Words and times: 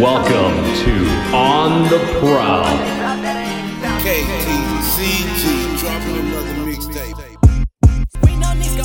Welcome 0.00 0.56
to 0.82 0.92
On 1.32 1.84
the 1.84 1.98
Prowl. 2.18 2.64
KTCG 4.02 5.78
dropping 5.78 6.16
another 6.16 6.54
mixtape. 6.66 7.14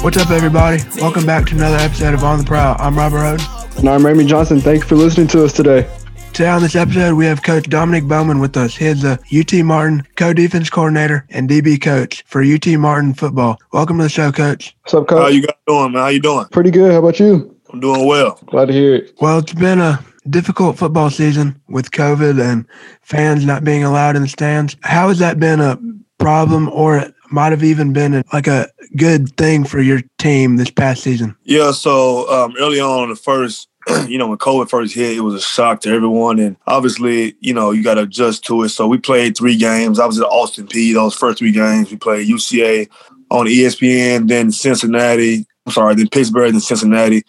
What's 0.04 0.18
up, 0.18 0.30
everybody? 0.30 0.84
Welcome 1.02 1.26
back 1.26 1.48
to 1.48 1.56
another 1.56 1.78
episode 1.78 2.14
of 2.14 2.24
On 2.24 2.38
the 2.38 2.46
Prowl. 2.46 2.76
I'm 2.78 2.96
Robert 2.96 3.22
Rhodes. 3.22 3.44
And 3.78 3.90
I'm 3.90 4.06
Ramy 4.06 4.24
Johnson. 4.24 4.62
Thank 4.62 4.84
you 4.84 4.88
for 4.88 4.98
listening 4.98 5.26
to 5.30 5.44
us 5.44 5.52
today. 5.52 5.90
Today 6.32 6.50
on 6.50 6.62
this 6.62 6.76
episode, 6.76 7.16
we 7.16 7.26
have 7.26 7.42
Coach 7.42 7.68
Dominic 7.68 8.04
Bowman 8.04 8.40
with 8.40 8.56
us. 8.56 8.76
He 8.76 8.86
is 8.86 9.02
the 9.02 9.20
UT 9.34 9.66
Martin 9.66 10.06
co-defense 10.16 10.70
coordinator 10.70 11.26
and 11.32 11.50
DB 11.50 11.82
coach 11.82 12.24
for 12.28 12.44
UT 12.44 12.68
Martin 12.78 13.16
football. 13.16 13.58
Welcome 13.74 13.98
to 13.98 14.04
the 14.04 14.10
show, 14.10 14.32
Coach. 14.32 14.76
What's 14.84 14.94
up, 14.94 15.08
Coach? 15.08 15.22
How 15.24 15.28
you 15.30 15.42
guys 15.42 15.56
doing, 15.66 15.92
man? 15.92 16.04
How 16.04 16.10
you 16.10 16.22
doing? 16.22 16.46
Pretty 16.52 16.70
good. 16.70 16.92
How 16.92 17.00
about 17.00 17.20
you? 17.20 17.56
I'm 17.74 17.80
doing 17.80 18.06
well. 18.06 18.40
Glad 18.46 18.68
to 18.68 18.74
hear 18.74 18.94
it. 18.94 19.16
Well, 19.20 19.40
it's 19.40 19.54
been 19.54 19.80
a 19.80 20.06
difficult 20.30 20.78
football 20.78 21.10
season 21.10 21.62
with 21.68 21.92
COVID 21.92 22.42
and 22.42 22.66
fans 23.02 23.46
not 23.46 23.64
being 23.64 23.84
allowed 23.84 24.16
in 24.16 24.24
the 24.24 24.28
stands. 24.28 24.76
How 24.82 25.10
has 25.10 25.20
that 25.20 25.40
been 25.40 25.60
a 25.60 25.80
problem, 26.18 26.70
or 26.70 26.98
it 26.98 27.14
might 27.32 27.52
have 27.52 27.64
even 27.64 27.94
been 27.94 28.24
like 28.34 28.48
a 28.48 28.70
good 28.96 29.36
thing 29.38 29.64
for 29.64 29.80
your 29.80 30.02
team 30.18 30.58
this 30.58 30.72
past 30.72 31.04
season? 31.04 31.36
Yeah, 31.44 31.72
so 31.72 32.30
um, 32.32 32.56
early 32.60 32.80
on, 32.80 33.10
the 33.10 33.16
first, 33.16 33.70
you 34.08 34.18
know, 34.18 34.28
when 34.28 34.38
COVID 34.38 34.70
first 34.70 34.94
hit, 34.94 35.18
it 35.18 35.22
was 35.22 35.36
a 35.36 35.42
shock 35.42 35.82
to 35.82 35.90
everyone, 35.90 36.40
and 36.40 36.58
obviously, 36.68 37.36
you 37.40 37.54
know, 37.54 37.72
you 37.72 37.84
got 37.84 37.96
to 37.96 38.02
adjust 38.02 38.46
to 38.46 38.64
it. 38.64 38.70
So 38.70 38.88
we 38.88 38.98
played 38.98 39.38
three 39.38 39.58
games. 39.58 40.00
I 40.00 40.06
was 40.06 40.20
at 40.20 40.26
Austin 40.26 40.68
Peay. 40.68 40.94
Those 40.94 41.16
first 41.16 41.40
three 41.40 41.52
games, 41.52 41.92
we 41.92 41.98
played 41.98 42.28
UCA 42.28 42.90
on 43.32 43.46
ESPN, 43.46 44.28
then 44.28 44.52
Cincinnati. 44.52 45.46
I'm 45.66 45.72
sorry, 45.72 45.96
then 45.96 46.10
Pittsburgh, 46.10 46.52
then 46.52 46.62
Cincinnati. 46.62 47.24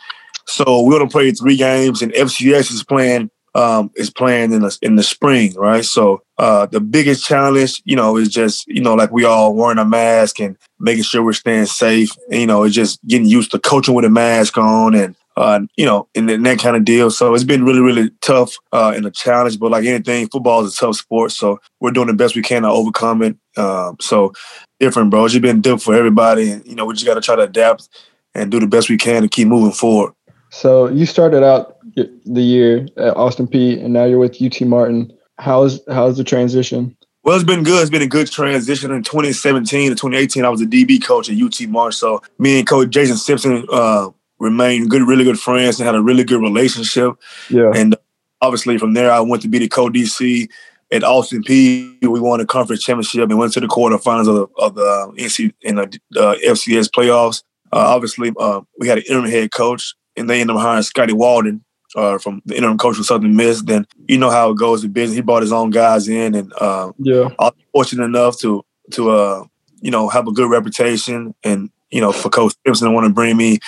So 0.47 0.83
we're 0.83 0.99
gonna 0.99 1.11
play 1.11 1.31
three 1.33 1.57
games, 1.57 2.03
and 2.03 2.13
FCS 2.13 2.73
is 2.73 2.85
playing 2.85 3.31
um, 3.55 3.91
is 3.97 4.11
playing 4.11 4.53
in 4.53 4.63
the 4.63 4.79
in 4.83 4.97
the 4.97 5.03
spring, 5.03 5.55
right? 5.55 5.85
So 5.85 6.23
uh, 6.39 6.67
the 6.67 6.81
biggest 6.81 7.25
challenge, 7.25 7.83
you 7.85 7.97
know, 7.97 8.17
is 8.17 8.29
just 8.29 8.67
you 8.69 8.81
know 8.81 8.95
like 8.95 9.11
we 9.11 9.25
all 9.25 9.55
wearing 9.55 9.79
a 9.79 9.85
mask 9.85 10.41
and 10.41 10.57
making 10.79 11.05
sure 11.05 11.23
we're 11.23 11.33
staying 11.33 11.67
safe. 11.67 12.11
And, 12.31 12.41
you 12.41 12.47
know, 12.47 12.63
it's 12.65 12.75
just 12.75 13.05
getting 13.07 13.27
used 13.27 13.51
to 13.53 13.59
coaching 13.59 13.95
with 13.95 14.05
a 14.05 14.11
mask 14.11 14.59
on 14.59 14.95
and. 14.95 15.17
Uh, 15.37 15.61
you 15.77 15.87
know, 15.87 16.07
and, 16.15 16.29
that 16.29 16.59
kind 16.59 16.77
of 16.77 16.85
deal. 16.85 17.11
So 17.11 17.33
it's 17.33 17.45
been 17.45 17.65
really, 17.65 17.81
really 17.81 18.11
tough 18.21 18.57
uh, 18.73 18.93
and 18.95 19.07
a 19.07 19.11
challenge. 19.11 19.59
But 19.59 19.71
like 19.71 19.87
anything, 19.87 20.29
football 20.29 20.63
is 20.65 20.75
a 20.75 20.77
tough 20.77 20.97
sport. 20.97 21.31
So 21.31 21.61
we're 21.79 21.93
doing 21.93 22.09
the 22.09 22.13
best 22.13 22.35
we 22.35 22.43
can 22.43 22.63
to 22.63 22.69
overcome 22.69 23.23
it. 23.23 23.37
Um, 23.57 23.97
so 24.01 24.35
different, 24.81 25.09
bro. 25.09 25.25
It's 25.25 25.39
been 25.39 25.63
different 25.63 25.83
for 25.83 25.95
everybody. 25.95 26.51
And, 26.51 26.67
you 26.67 26.75
know, 26.75 26.85
we 26.85 26.93
just 26.93 27.07
got 27.07 27.15
to 27.15 27.23
try 27.23 27.37
to 27.37 27.43
adapt 27.43 27.89
and 28.35 28.51
do 28.51 28.61
the 28.61 28.67
best 28.67 28.91
we 28.91 28.99
can 28.99 29.23
to 29.23 29.29
keep 29.29 29.49
moving 29.49 29.73
forward. 29.73 30.13
So 30.51 30.89
you 30.89 31.07
started 31.07 31.45
out 31.45 31.79
the 31.95 32.43
year 32.43 32.87
at 32.97 33.17
Austin 33.17 33.47
Peay, 33.47 33.83
and 33.83 33.93
now 33.93 34.05
you're 34.05 34.19
with 34.19 34.41
UT 34.43 34.61
Martin. 34.63 35.13
How's 35.39 35.81
how's 35.89 36.17
the 36.17 36.25
transition? 36.25 36.97
Well, 37.23 37.37
it's 37.37 37.45
been 37.45 37.63
good. 37.63 37.83
It's 37.83 37.91
been 37.91 38.03
a 38.03 38.07
good 38.07 38.31
transition. 38.31 38.91
In 38.91 39.03
2017 39.03 39.91
to 39.91 39.95
2018, 39.95 40.45
I 40.45 40.49
was 40.49 40.63
a 40.63 40.67
DB 40.67 41.03
coach 41.03 41.29
at 41.29 41.37
UT 41.37 41.69
Martin. 41.69 41.93
So 41.93 42.23
me 42.39 42.59
and 42.59 42.67
Coach 42.67 42.91
Jason 42.91 43.17
Simpson 43.17 43.67
uh, 43.71 44.09
remained 44.39 44.91
good, 44.91 45.03
really 45.03 45.25
good 45.25 45.39
friends 45.39 45.79
and 45.79 45.87
had 45.87 45.95
a 45.95 46.03
really 46.03 46.25
good 46.25 46.41
relationship. 46.41 47.13
Yeah. 47.51 47.71
And 47.75 47.95
uh, 47.95 47.99
obviously 48.41 48.79
from 48.79 48.95
there, 48.95 49.13
I 49.13 49.21
went 49.21 49.43
to 49.43 49.49
be 49.49 49.59
the 49.59 49.69
co-DC 49.69 50.49
at 50.91 51.05
Austin 51.05 51.43
Peay. 51.43 51.95
We 52.01 52.21
won 52.21 52.41
the 52.41 52.47
conference 52.47 52.83
championship 52.83 53.29
and 53.29 53.39
went 53.39 53.53
to 53.53 53.61
the 53.61 53.69
quarterfinals 53.69 54.29
of 54.29 54.35
the, 54.35 54.47
of 54.57 54.75
the 54.75 54.83
uh, 54.83 55.13
NC 55.13 55.53
in 55.61 55.77
the 55.77 56.01
uh, 56.17 56.37
FCS 56.47 56.89
playoffs. 56.89 57.43
Uh, 57.73 57.95
obviously, 57.95 58.33
uh, 58.41 58.63
we 58.79 58.89
had 58.89 58.99
an 58.99 59.05
interim 59.09 59.31
head 59.31 59.53
coach, 59.53 59.95
and 60.21 60.31
they 60.31 60.41
ended 60.41 60.57
up 60.57 60.63
hiring 60.63 60.83
Scotty 60.83 61.13
Walden 61.13 61.65
uh, 61.97 62.19
from 62.19 62.43
the 62.47 62.57
interim 62.57 62.79
coach 62.79 62.97
from 62.97 63.05
Southern 63.05 63.37
Miss. 63.37 63.63
Then 63.63 63.87
you 64.09 64.19
know 64.19 64.31
how 64.31 64.51
it 64.51 64.59
goes 64.59 64.85
in 64.85 64.93
business. 64.93 65.17
He 65.17 65.23
brought 65.23 65.43
his 65.43 65.53
own 65.53 65.71
guys 65.71 66.09
in, 66.09 66.35
and 66.35 66.53
uh, 66.61 66.93
Yeah. 66.99 67.31
I 67.39 67.45
was 67.45 67.55
fortunate 67.73 68.05
enough 68.05 68.39
to 68.41 68.65
to 68.93 69.11
uh, 69.11 69.45
you 69.81 69.91
know 69.91 70.09
have 70.09 70.29
a 70.29 70.33
good 70.33 70.51
reputation, 70.51 71.35
and 71.43 71.71
you 71.91 72.01
know 72.01 72.13
for 72.13 72.29
Coach 72.29 72.55
Simpson 72.67 72.89
to 72.89 72.95
want 72.95 73.07
to 73.07 73.13
bring 73.13 73.37
me 73.37 73.59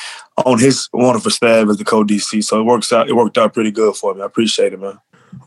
on 0.44 0.58
his 0.58 0.88
wonderful 0.92 1.30
staff 1.30 1.68
as 1.68 1.76
the 1.76 1.84
co-DC. 1.84 2.44
So 2.44 2.60
it 2.60 2.64
works 2.64 2.92
out. 2.92 3.08
It 3.08 3.16
worked 3.16 3.38
out 3.38 3.54
pretty 3.54 3.70
good 3.70 3.96
for 3.96 4.14
me. 4.14 4.22
I 4.22 4.26
appreciate 4.26 4.72
it, 4.72 4.80
man. 4.80 4.98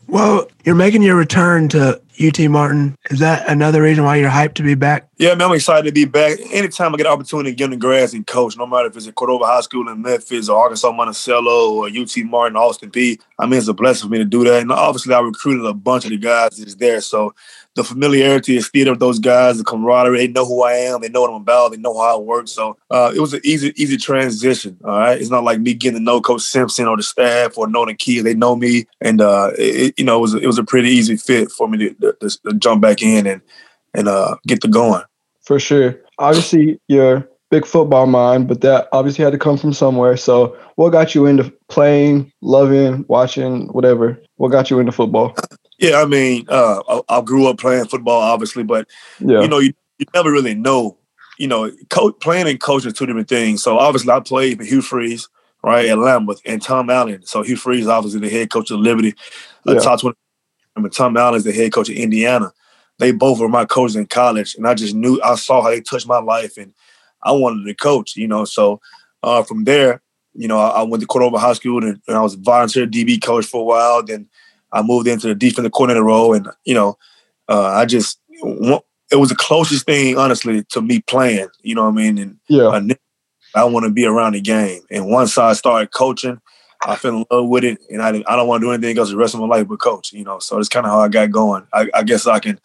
Well, 0.08 0.48
you're 0.64 0.74
making 0.74 1.02
your 1.02 1.16
return 1.16 1.68
to 1.70 2.00
UT 2.24 2.38
Martin. 2.48 2.96
Is 3.10 3.18
that 3.18 3.48
another 3.48 3.82
reason 3.82 4.04
why 4.04 4.16
you're 4.16 4.30
hyped 4.30 4.54
to 4.54 4.62
be 4.62 4.74
back? 4.74 5.08
Yeah, 5.18 5.34
man, 5.34 5.48
I'm 5.48 5.54
excited 5.54 5.84
to 5.86 5.92
be 5.92 6.04
back. 6.04 6.38
Anytime 6.50 6.94
I 6.94 6.96
get 6.96 7.06
an 7.06 7.12
opportunity 7.12 7.50
to 7.50 7.56
get 7.56 7.64
in 7.66 7.70
the 7.72 7.76
grass 7.76 8.12
and 8.14 8.26
coach, 8.26 8.56
no 8.56 8.66
matter 8.66 8.86
if 8.86 8.96
it's 8.96 9.08
at 9.08 9.14
Cordova 9.14 9.44
High 9.44 9.60
School 9.60 9.88
in 9.88 10.00
Memphis 10.00 10.48
or 10.48 10.58
Arkansas 10.58 10.92
Monticello 10.92 11.74
or 11.74 11.88
UT 11.88 12.16
Martin, 12.24 12.56
Austin 12.56 12.90
Peay, 12.90 13.20
I 13.38 13.46
mean, 13.46 13.58
it's 13.58 13.68
a 13.68 13.74
blessing 13.74 14.08
for 14.08 14.12
me 14.12 14.18
to 14.18 14.24
do 14.24 14.44
that. 14.44 14.62
And 14.62 14.72
obviously, 14.72 15.14
I 15.14 15.20
recruited 15.20 15.66
a 15.66 15.74
bunch 15.74 16.04
of 16.04 16.10
the 16.10 16.18
guys 16.18 16.56
that's 16.56 16.76
there. 16.76 17.00
So 17.00 17.34
the 17.76 17.84
familiarity 17.84 18.56
is 18.56 18.68
theater 18.68 18.90
of 18.90 18.98
those 18.98 19.18
guys, 19.18 19.58
the 19.58 19.64
camaraderie, 19.64 20.18
they 20.18 20.28
know 20.28 20.46
who 20.46 20.62
I 20.62 20.72
am, 20.72 21.02
they 21.02 21.10
know 21.10 21.20
what 21.20 21.30
I'm 21.30 21.36
about, 21.36 21.70
they 21.70 21.76
know 21.76 21.96
how 21.96 22.16
I 22.16 22.20
work. 22.20 22.48
So 22.48 22.76
uh, 22.90 23.12
it 23.14 23.20
was 23.20 23.34
an 23.34 23.42
easy, 23.44 23.72
easy 23.76 23.98
transition. 23.98 24.78
All 24.82 24.98
right. 24.98 25.20
It's 25.20 25.30
not 25.30 25.44
like 25.44 25.60
me 25.60 25.74
getting 25.74 25.98
to 25.98 26.02
know 26.02 26.20
Coach 26.20 26.40
Simpson 26.40 26.88
or 26.88 26.96
the 26.96 27.02
staff 27.02 27.56
or 27.58 27.68
knowing 27.68 27.88
the 27.88 27.94
kids. 27.94 28.24
They 28.24 28.34
know 28.34 28.56
me. 28.56 28.86
And, 29.02 29.20
uh, 29.20 29.50
it, 29.58 29.94
you 29.98 30.04
know, 30.04 30.16
it 30.16 30.20
was, 30.22 30.34
it 30.34 30.46
was 30.46 30.58
a 30.58 30.64
pretty 30.64 30.88
easy 30.88 31.16
fit 31.16 31.50
for 31.50 31.68
me 31.68 31.78
to, 31.78 32.12
to, 32.20 32.30
to 32.30 32.54
jump 32.54 32.80
back 32.80 33.02
in 33.02 33.26
and, 33.26 33.42
and 33.92 34.08
uh, 34.08 34.36
get 34.46 34.62
to 34.62 34.68
going. 34.68 35.02
For 35.42 35.60
sure. 35.60 36.00
Obviously, 36.18 36.80
you're 36.88 37.28
big 37.50 37.66
football 37.66 38.06
mind, 38.06 38.48
but 38.48 38.62
that 38.62 38.88
obviously 38.92 39.22
had 39.22 39.32
to 39.32 39.38
come 39.38 39.58
from 39.58 39.72
somewhere. 39.72 40.16
So, 40.16 40.56
what 40.76 40.90
got 40.90 41.14
you 41.14 41.26
into 41.26 41.52
playing, 41.68 42.32
loving, 42.40 43.04
watching, 43.08 43.68
whatever? 43.68 44.20
What 44.36 44.48
got 44.48 44.70
you 44.70 44.80
into 44.80 44.92
football? 44.92 45.36
Yeah, 45.78 46.00
I 46.00 46.06
mean, 46.06 46.46
uh, 46.48 46.82
I, 46.88 47.18
I 47.18 47.20
grew 47.20 47.46
up 47.46 47.58
playing 47.58 47.86
football, 47.86 48.20
obviously, 48.20 48.62
but 48.62 48.88
Yeah. 49.20 49.42
you 49.42 49.48
know, 49.48 49.58
you, 49.58 49.72
you 49.98 50.06
never 50.14 50.30
really 50.32 50.54
know. 50.54 50.98
You 51.38 51.48
know, 51.48 51.70
co- 51.90 52.12
playing 52.12 52.48
and 52.48 52.58
coaching 52.60 52.90
are 52.90 52.94
two 52.94 53.04
different 53.06 53.28
things. 53.28 53.62
So 53.62 53.78
obviously, 53.78 54.10
I 54.10 54.20
played 54.20 54.56
for 54.58 54.64
Hugh 54.64 54.80
Freeze, 54.80 55.28
right, 55.62 55.86
at 55.86 55.98
Lambuth, 55.98 56.40
and 56.46 56.62
Tom 56.62 56.88
Allen. 56.88 57.26
So 57.26 57.42
Hugh 57.42 57.56
Freeze, 57.56 57.86
obviously, 57.86 58.20
the 58.20 58.30
head 58.30 58.50
coach 58.50 58.70
of 58.70 58.80
Liberty, 58.80 59.14
uh, 59.68 59.74
Yeah. 59.74 59.80
top 59.80 60.00
twenty. 60.00 60.16
And 60.76 60.92
Tom 60.92 61.16
Allen 61.16 61.36
is 61.36 61.44
the 61.44 61.52
head 61.52 61.72
coach 61.72 61.88
of 61.88 61.96
Indiana. 61.96 62.52
They 62.98 63.10
both 63.12 63.38
were 63.38 63.48
my 63.48 63.66
coaches 63.66 63.96
in 63.96 64.06
college, 64.06 64.54
and 64.54 64.66
I 64.66 64.74
just 64.74 64.94
knew 64.94 65.20
I 65.22 65.34
saw 65.34 65.62
how 65.62 65.70
they 65.70 65.80
touched 65.82 66.06
my 66.06 66.18
life, 66.20 66.56
and 66.56 66.72
I 67.22 67.32
wanted 67.32 67.66
to 67.66 67.74
coach. 67.74 68.16
You 68.16 68.28
know, 68.28 68.44
so 68.46 68.80
uh, 69.22 69.42
from 69.42 69.64
there, 69.64 70.00
you 70.34 70.48
know, 70.48 70.58
I, 70.58 70.68
I 70.68 70.82
went 70.84 71.02
to 71.02 71.06
Cordova 71.06 71.38
High 71.38 71.52
School, 71.54 71.84
and, 71.84 72.00
and 72.08 72.16
I 72.16 72.22
was 72.22 72.34
a 72.34 72.38
volunteer 72.38 72.86
DB 72.86 73.22
coach 73.22 73.44
for 73.44 73.60
a 73.60 73.64
while. 73.64 74.02
Then 74.02 74.28
I 74.76 74.82
moved 74.82 75.08
into 75.08 75.28
the 75.28 75.34
defensive 75.34 75.72
coordinator 75.72 76.04
role, 76.04 76.34
and 76.34 76.48
you 76.64 76.74
know, 76.74 76.98
uh, 77.48 77.68
I 77.68 77.86
just 77.86 78.20
it 79.10 79.16
was 79.16 79.28
the 79.30 79.36
closest 79.36 79.86
thing, 79.86 80.18
honestly, 80.18 80.64
to 80.64 80.82
me 80.82 81.00
playing. 81.00 81.48
You 81.62 81.74
know 81.74 81.84
what 81.84 81.92
I 81.98 82.02
mean? 82.02 82.18
And 82.18 82.38
yeah. 82.48 82.68
I, 82.68 83.62
I 83.62 83.64
want 83.64 83.84
to 83.86 83.90
be 83.90 84.04
around 84.04 84.32
the 84.34 84.40
game. 84.40 84.82
And 84.90 85.08
once 85.08 85.38
I 85.38 85.54
started 85.54 85.92
coaching, 85.92 86.40
I 86.82 86.96
fell 86.96 87.16
in 87.16 87.24
love 87.30 87.48
with 87.48 87.64
it, 87.64 87.78
and 87.90 88.02
I 88.02 88.12
didn't, 88.12 88.28
I 88.28 88.36
don't 88.36 88.48
want 88.48 88.60
to 88.60 88.66
do 88.66 88.72
anything 88.72 88.98
else 88.98 89.10
the 89.10 89.16
rest 89.16 89.34
of 89.34 89.40
my 89.40 89.46
life 89.46 89.66
but 89.66 89.80
coach. 89.80 90.12
You 90.12 90.24
know, 90.24 90.38
so 90.40 90.58
it's 90.58 90.68
kind 90.68 90.84
of 90.84 90.92
how 90.92 91.00
I 91.00 91.08
got 91.08 91.30
going. 91.30 91.66
I, 91.72 91.88
I 91.94 92.02
guess 92.02 92.26
I 92.26 92.38
can 92.38 92.60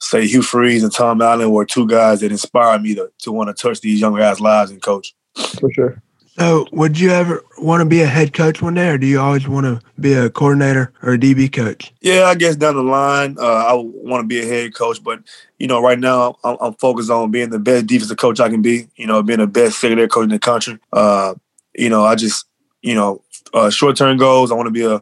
say 0.00 0.26
Hugh 0.26 0.42
Freeze 0.42 0.82
and 0.82 0.92
Tom 0.92 1.20
Allen 1.20 1.50
were 1.50 1.66
two 1.66 1.86
guys 1.86 2.20
that 2.20 2.32
inspired 2.32 2.82
me 2.82 2.94
to 2.94 3.12
to 3.18 3.32
want 3.32 3.54
to 3.54 3.62
touch 3.62 3.82
these 3.82 4.00
young 4.00 4.16
guys' 4.16 4.40
lives 4.40 4.70
and 4.70 4.80
coach. 4.80 5.14
For 5.58 5.70
sure. 5.72 6.02
So, 6.40 6.66
would 6.72 6.98
you 6.98 7.10
ever 7.10 7.44
want 7.58 7.82
to 7.82 7.84
be 7.84 8.00
a 8.00 8.06
head 8.06 8.32
coach 8.32 8.62
one 8.62 8.72
day, 8.72 8.88
or 8.88 8.96
do 8.96 9.06
you 9.06 9.20
always 9.20 9.46
want 9.46 9.66
to 9.66 9.78
be 10.00 10.14
a 10.14 10.30
coordinator 10.30 10.90
or 11.02 11.12
a 11.12 11.18
DB 11.18 11.52
coach? 11.52 11.92
Yeah, 12.00 12.24
I 12.24 12.34
guess 12.34 12.56
down 12.56 12.76
the 12.76 12.82
line, 12.82 13.36
uh, 13.38 13.42
I 13.42 13.74
want 13.74 14.22
to 14.22 14.26
be 14.26 14.40
a 14.40 14.46
head 14.46 14.74
coach, 14.74 15.04
but 15.04 15.20
you 15.58 15.66
know, 15.66 15.82
right 15.82 15.98
now 15.98 16.38
I'm, 16.42 16.56
I'm 16.62 16.74
focused 16.76 17.10
on 17.10 17.30
being 17.30 17.50
the 17.50 17.58
best 17.58 17.88
defensive 17.88 18.16
coach 18.16 18.40
I 18.40 18.48
can 18.48 18.62
be. 18.62 18.88
You 18.96 19.06
know, 19.06 19.22
being 19.22 19.40
the 19.40 19.46
best 19.46 19.80
secondary 19.80 20.08
coach 20.08 20.24
in 20.24 20.30
the 20.30 20.38
country. 20.38 20.78
Uh, 20.94 21.34
you 21.74 21.90
know, 21.90 22.06
I 22.06 22.14
just, 22.14 22.46
you 22.80 22.94
know, 22.94 23.22
uh, 23.52 23.68
short 23.68 23.98
term 23.98 24.16
goals. 24.16 24.50
I 24.50 24.54
want 24.54 24.66
to 24.66 24.70
be 24.70 24.84
a, 24.86 24.94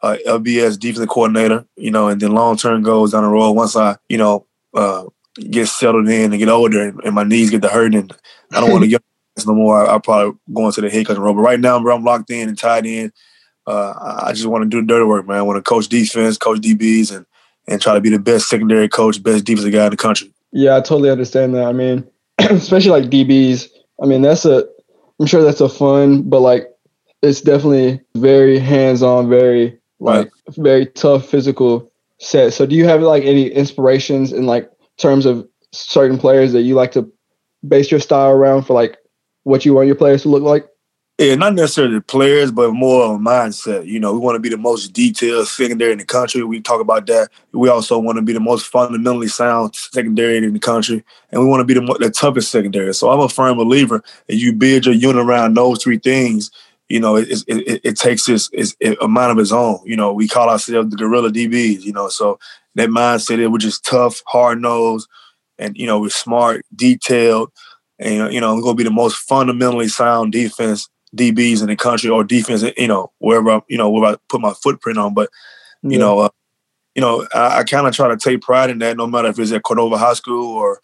a 0.00 0.16
FBS 0.38 0.78
defensive 0.78 1.08
coordinator. 1.08 1.66
You 1.74 1.90
know, 1.90 2.06
and 2.06 2.20
then 2.20 2.34
long 2.34 2.56
term 2.56 2.84
goals 2.84 3.10
down 3.10 3.24
the 3.24 3.30
road. 3.30 3.50
Once 3.50 3.74
I, 3.74 3.96
you 4.08 4.18
know, 4.18 4.46
uh, 4.74 5.06
get 5.50 5.66
settled 5.66 6.08
in 6.08 6.32
and 6.32 6.38
get 6.38 6.48
older, 6.48 6.82
and, 6.86 7.00
and 7.02 7.16
my 7.16 7.24
knees 7.24 7.50
get 7.50 7.62
to 7.62 7.68
hurting, 7.68 8.12
I 8.52 8.60
don't 8.60 8.70
want 8.70 8.84
to 8.84 8.88
get 8.90 9.02
no 9.46 9.54
more. 9.54 9.76
I, 9.76 9.86
I'll 9.86 10.00
probably 10.00 10.38
go 10.52 10.66
into 10.66 10.80
the 10.80 10.90
head 10.90 11.06
coaching 11.06 11.22
role. 11.22 11.34
But 11.34 11.40
right 11.40 11.60
now, 11.60 11.80
bro, 11.80 11.96
I'm 11.96 12.04
locked 12.04 12.30
in 12.30 12.48
and 12.48 12.58
tied 12.58 12.86
in. 12.86 13.12
Uh, 13.66 14.20
I 14.22 14.32
just 14.32 14.46
want 14.46 14.62
to 14.62 14.68
do 14.68 14.80
the 14.80 14.86
dirty 14.86 15.04
work, 15.04 15.26
man. 15.26 15.38
I 15.38 15.42
want 15.42 15.56
to 15.56 15.62
coach 15.62 15.88
defense, 15.88 16.38
coach 16.38 16.60
DBs, 16.60 17.14
and 17.14 17.26
and 17.66 17.80
try 17.80 17.94
to 17.94 18.00
be 18.00 18.10
the 18.10 18.18
best 18.18 18.48
secondary 18.48 18.88
coach, 18.88 19.22
best 19.22 19.44
defensive 19.44 19.72
guy 19.72 19.86
in 19.86 19.90
the 19.90 19.96
country. 19.96 20.32
Yeah, 20.52 20.76
I 20.76 20.80
totally 20.80 21.10
understand 21.10 21.54
that. 21.54 21.64
I 21.64 21.72
mean, 21.72 22.06
especially 22.38 22.90
like 22.90 23.10
DBs. 23.10 23.68
I 24.02 24.06
mean, 24.06 24.22
that's 24.22 24.44
a. 24.44 24.64
I'm 25.20 25.26
sure 25.26 25.42
that's 25.42 25.60
a 25.60 25.68
fun, 25.68 26.28
but 26.28 26.40
like, 26.40 26.68
it's 27.22 27.40
definitely 27.40 28.00
very 28.16 28.58
hands-on, 28.58 29.28
very 29.28 29.78
like 30.00 30.30
very 30.50 30.86
tough 30.86 31.26
physical 31.26 31.90
set. 32.18 32.52
So, 32.52 32.66
do 32.66 32.74
you 32.74 32.84
have 32.84 33.00
like 33.00 33.24
any 33.24 33.48
inspirations 33.48 34.32
in 34.32 34.46
like 34.46 34.70
terms 34.98 35.24
of 35.24 35.48
certain 35.72 36.18
players 36.18 36.52
that 36.52 36.62
you 36.62 36.74
like 36.74 36.92
to 36.92 37.10
base 37.66 37.90
your 37.90 38.00
style 38.00 38.30
around 38.30 38.64
for 38.64 38.74
like 38.74 38.98
what 39.44 39.64
you 39.64 39.74
want 39.74 39.86
your 39.86 39.96
players 39.96 40.22
to 40.22 40.28
look 40.28 40.42
like? 40.42 40.68
Yeah, 41.18 41.36
not 41.36 41.54
necessarily 41.54 41.94
the 41.94 42.00
players, 42.00 42.50
but 42.50 42.72
more 42.72 43.04
of 43.04 43.10
a 43.12 43.18
mindset. 43.18 43.86
You 43.86 44.00
know, 44.00 44.12
we 44.12 44.18
want 44.18 44.34
to 44.34 44.40
be 44.40 44.48
the 44.48 44.56
most 44.56 44.88
detailed 44.88 45.46
secondary 45.46 45.92
in 45.92 45.98
the 45.98 46.04
country. 46.04 46.42
We 46.42 46.60
talk 46.60 46.80
about 46.80 47.06
that. 47.06 47.28
We 47.52 47.68
also 47.68 48.00
want 48.00 48.16
to 48.16 48.22
be 48.22 48.32
the 48.32 48.40
most 48.40 48.66
fundamentally 48.66 49.28
sound 49.28 49.76
secondary 49.76 50.38
in 50.38 50.52
the 50.52 50.58
country, 50.58 51.04
and 51.30 51.40
we 51.40 51.46
want 51.46 51.60
to 51.60 51.64
be 51.64 51.74
the, 51.74 51.98
the 52.00 52.10
toughest 52.10 52.50
secondary. 52.50 52.92
So 52.94 53.10
I'm 53.10 53.20
a 53.20 53.28
firm 53.28 53.56
believer 53.56 54.02
that 54.26 54.36
you 54.36 54.52
build 54.52 54.86
your 54.86 54.94
unit 54.94 55.24
around 55.24 55.54
those 55.54 55.80
three 55.80 55.98
things. 55.98 56.50
You 56.88 56.98
know, 56.98 57.14
it, 57.14 57.28
it, 57.30 57.44
it, 57.46 57.80
it 57.84 57.96
takes 57.96 58.26
this 58.26 58.50
a 59.00 59.06
mind 59.06 59.30
of 59.30 59.38
its 59.38 59.52
own. 59.52 59.78
You 59.84 59.96
know, 59.96 60.12
we 60.12 60.26
call 60.26 60.50
ourselves 60.50 60.90
the 60.90 60.96
gorilla 60.96 61.30
DBs. 61.30 61.82
You 61.82 61.92
know, 61.92 62.08
so 62.08 62.40
that 62.74 62.88
mindset, 62.88 63.38
it 63.38 63.48
was 63.48 63.62
just 63.62 63.84
tough, 63.84 64.20
hard 64.26 64.60
nosed, 64.60 65.08
and 65.60 65.76
you 65.76 65.86
know, 65.86 66.00
we're 66.00 66.10
smart, 66.10 66.66
detailed, 66.74 67.52
and 67.98 68.32
you 68.32 68.40
know, 68.40 68.54
we're 68.54 68.62
gonna 68.62 68.74
be 68.74 68.84
the 68.84 68.90
most 68.90 69.16
fundamentally 69.16 69.88
sound 69.88 70.32
defense 70.32 70.88
DBs 71.14 71.60
in 71.60 71.68
the 71.68 71.76
country 71.76 72.10
or 72.10 72.24
defense, 72.24 72.64
you 72.76 72.88
know, 72.88 73.12
wherever 73.18 73.50
I, 73.50 73.60
you 73.68 73.78
know 73.78 73.90
where 73.90 74.12
I 74.12 74.16
put 74.28 74.40
my 74.40 74.52
footprint 74.62 74.98
on. 74.98 75.14
But 75.14 75.30
you 75.82 75.92
yeah. 75.92 75.98
know, 75.98 76.18
uh, 76.20 76.28
you 76.94 77.02
know, 77.02 77.26
I, 77.34 77.58
I 77.58 77.64
kind 77.64 77.86
of 77.86 77.94
try 77.94 78.08
to 78.08 78.16
take 78.16 78.42
pride 78.42 78.70
in 78.70 78.78
that, 78.78 78.96
no 78.96 79.06
matter 79.06 79.28
if 79.28 79.38
it's 79.38 79.52
at 79.52 79.62
Cordova 79.62 79.98
High 79.98 80.14
School 80.14 80.56
or 80.56 80.80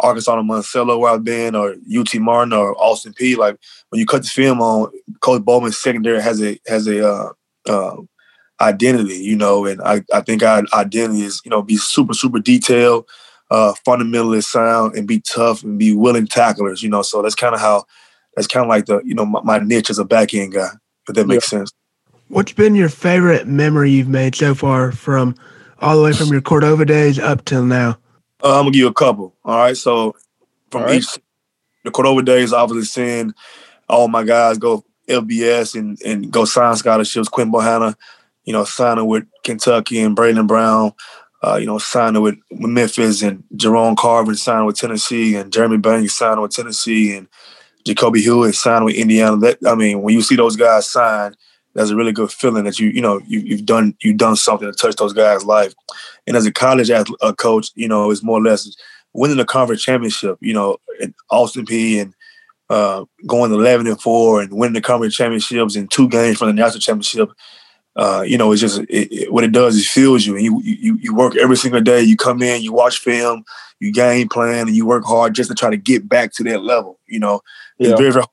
Arkansas 0.00 0.38
and 0.38 0.46
Monticello 0.46 0.98
where 0.98 1.12
I've 1.12 1.24
been, 1.24 1.54
or 1.54 1.76
UT 1.96 2.14
Martin 2.16 2.52
or 2.52 2.74
Austin 2.80 3.12
Peay. 3.12 3.36
Like 3.36 3.58
when 3.90 4.00
you 4.00 4.06
cut 4.06 4.22
the 4.22 4.28
film 4.28 4.60
on, 4.60 4.90
Coach 5.20 5.44
Bowman's 5.44 5.78
secondary 5.78 6.20
has 6.22 6.42
a 6.42 6.58
has 6.66 6.86
a 6.86 7.06
uh, 7.06 7.32
uh, 7.66 7.96
identity, 8.60 9.16
you 9.16 9.36
know, 9.36 9.66
and 9.66 9.80
I, 9.82 10.02
I 10.12 10.20
think 10.20 10.42
our 10.42 10.64
identity 10.72 11.22
is, 11.22 11.40
you 11.44 11.50
know, 11.50 11.62
be 11.62 11.76
super, 11.76 12.14
super 12.14 12.38
detailed, 12.38 13.06
uh, 13.50 13.74
fundamentally 13.84 14.40
sound 14.40 14.96
and 14.96 15.06
be 15.06 15.20
tough 15.20 15.62
and 15.62 15.78
be 15.78 15.92
willing 15.94 16.26
tacklers, 16.26 16.82
you 16.82 16.88
know. 16.88 17.02
So 17.02 17.22
that's 17.22 17.34
kind 17.34 17.54
of 17.54 17.60
how 17.60 17.84
that's 18.34 18.46
kind 18.46 18.64
of 18.64 18.68
like 18.68 18.86
the 18.86 19.00
you 19.04 19.14
know 19.14 19.26
my, 19.26 19.40
my, 19.42 19.58
niche 19.58 19.90
as 19.90 19.98
a 19.98 20.04
back 20.04 20.34
end 20.34 20.54
guy. 20.54 20.70
If 21.08 21.14
that 21.14 21.26
makes 21.26 21.52
yeah. 21.52 21.58
sense. 21.58 21.72
What's 22.28 22.52
been 22.52 22.74
your 22.74 22.88
favorite 22.88 23.46
memory 23.46 23.90
you've 23.90 24.08
made 24.08 24.34
so 24.34 24.54
far 24.54 24.92
from 24.92 25.34
all 25.80 25.96
the 25.96 26.02
way 26.02 26.12
from 26.12 26.28
your 26.28 26.40
Cordova 26.40 26.84
days 26.84 27.18
up 27.18 27.44
till 27.44 27.64
now? 27.64 27.98
Uh, 28.42 28.58
I'm 28.58 28.60
gonna 28.60 28.70
give 28.70 28.80
you 28.80 28.86
a 28.88 28.94
couple. 28.94 29.34
All 29.44 29.58
right, 29.58 29.76
so 29.76 30.16
from 30.70 30.84
right. 30.84 30.96
each 30.96 31.18
the 31.84 31.90
Cordova 31.90 32.22
days, 32.22 32.52
obviously 32.52 32.86
seeing 32.86 33.34
all 33.88 34.08
my 34.08 34.24
guys 34.24 34.58
go 34.58 34.84
FBS 35.08 35.78
and 35.78 36.00
and 36.02 36.30
go 36.30 36.44
sign 36.44 36.74
scholarships. 36.76 37.28
Quinn 37.28 37.52
Bohanna, 37.52 37.94
you 38.44 38.52
know, 38.52 38.64
signing 38.64 39.06
with 39.06 39.24
Kentucky 39.44 40.00
and 40.00 40.16
Braylon 40.16 40.46
Brown. 40.46 40.92
Uh, 41.44 41.56
you 41.56 41.66
know, 41.66 41.76
signing 41.76 42.22
with, 42.22 42.36
Memphis 42.50 43.22
and 43.22 43.44
Jerome 43.54 43.96
Carvin 43.96 44.34
signing 44.34 44.64
with 44.64 44.76
Tennessee 44.76 45.36
and 45.36 45.52
Jeremy 45.52 45.76
Banks 45.76 46.14
signing 46.14 46.40
with 46.40 46.52
Tennessee 46.52 47.14
and 47.14 47.28
Jacoby 47.84 48.22
Hewitt 48.22 48.54
signed 48.54 48.86
with 48.86 48.94
Indiana. 48.94 49.36
That 49.36 49.58
I 49.66 49.74
mean, 49.74 50.00
when 50.00 50.14
you 50.14 50.22
see 50.22 50.36
those 50.36 50.56
guys 50.56 50.88
sign, 50.88 51.34
that's 51.74 51.90
a 51.90 51.96
really 51.96 52.12
good 52.12 52.32
feeling 52.32 52.64
that 52.64 52.78
you 52.78 52.88
you 52.88 53.02
know 53.02 53.20
you, 53.26 53.56
have 53.56 53.66
done 53.66 53.94
you've 54.02 54.16
done 54.16 54.36
something 54.36 54.70
to 54.70 54.76
touch 54.76 54.96
those 54.96 55.12
guys' 55.12 55.44
life. 55.44 55.74
And 56.26 56.34
as 56.34 56.46
a 56.46 56.52
college 56.52 56.90
athlete, 56.90 57.18
a 57.20 57.34
coach, 57.34 57.70
you 57.74 57.88
know, 57.88 58.10
it's 58.10 58.22
more 58.22 58.38
or 58.38 58.42
less 58.42 58.74
winning 59.12 59.36
the 59.36 59.44
conference 59.44 59.82
championship. 59.82 60.38
You 60.40 60.54
know, 60.54 60.78
in 61.00 61.14
Austin 61.30 61.66
Peay 61.66 62.00
and 62.00 62.14
uh, 62.70 63.04
going 63.26 63.52
11 63.52 63.86
and 63.86 64.00
four 64.00 64.40
and 64.40 64.50
winning 64.52 64.74
the 64.74 64.80
conference 64.80 65.14
championships 65.14 65.76
in 65.76 65.88
two 65.88 66.08
games 66.08 66.38
from 66.38 66.48
the 66.48 66.54
national 66.54 66.80
championship. 66.80 67.28
Uh, 67.96 68.24
you 68.26 68.36
know, 68.36 68.50
it's 68.50 68.60
just 68.60 68.80
it, 68.80 69.12
it, 69.12 69.32
what 69.32 69.44
it 69.44 69.52
does 69.52 69.76
is 69.76 69.88
fuels 69.88 70.26
you, 70.26 70.34
and 70.34 70.44
you, 70.44 70.60
you 70.62 70.96
you 70.96 71.14
work 71.14 71.36
every 71.36 71.56
single 71.56 71.80
day. 71.80 72.02
You 72.02 72.16
come 72.16 72.42
in, 72.42 72.62
you 72.62 72.72
watch 72.72 72.98
film, 72.98 73.44
you 73.78 73.92
game 73.92 74.28
plan, 74.28 74.66
and 74.66 74.76
you 74.76 74.84
work 74.84 75.04
hard 75.04 75.34
just 75.34 75.48
to 75.50 75.54
try 75.54 75.70
to 75.70 75.76
get 75.76 76.08
back 76.08 76.32
to 76.34 76.44
that 76.44 76.62
level. 76.62 76.98
You 77.06 77.20
know, 77.20 77.40
yeah. 77.78 77.90
it's 77.90 78.00
very, 78.00 78.12
very 78.12 78.24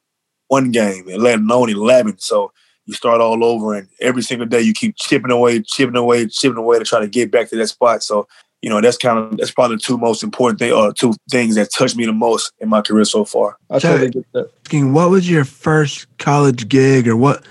one 0.47 0.71
game 0.71 1.07
and 1.07 1.21
let 1.21 1.39
alone 1.39 1.69
eleven. 1.69 2.17
So 2.17 2.51
you 2.85 2.95
start 2.95 3.21
all 3.21 3.43
over, 3.43 3.75
and 3.75 3.87
every 3.99 4.23
single 4.23 4.47
day 4.47 4.61
you 4.61 4.73
keep 4.73 4.95
chipping 4.97 5.31
away, 5.31 5.61
chipping 5.61 5.95
away, 5.95 6.25
chipping 6.25 6.57
away 6.57 6.79
to 6.79 6.85
try 6.85 6.99
to 6.99 7.07
get 7.07 7.29
back 7.29 7.49
to 7.49 7.55
that 7.57 7.67
spot. 7.67 8.01
So 8.01 8.27
you 8.63 8.69
know 8.69 8.81
that's 8.81 8.97
kind 8.97 9.19
of 9.19 9.37
that's 9.37 9.51
probably 9.51 9.77
the 9.77 9.83
two 9.83 9.97
most 9.99 10.23
important 10.23 10.59
thing 10.59 10.71
or 10.71 10.91
two 10.91 11.13
things 11.29 11.53
that 11.53 11.69
touched 11.71 11.95
me 11.95 12.07
the 12.07 12.13
most 12.13 12.51
in 12.59 12.67
my 12.67 12.81
career 12.81 13.05
so 13.05 13.25
far. 13.25 13.57
I 13.69 13.77
totally 13.77 14.09
get 14.09 14.25
that. 14.33 14.49
What 14.73 15.11
was 15.11 15.29
your 15.29 15.45
first 15.45 16.07
college 16.17 16.67
gig, 16.67 17.07
or 17.07 17.15
what 17.15 17.45